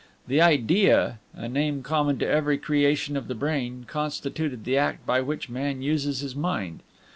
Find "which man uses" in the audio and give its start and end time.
5.21-6.21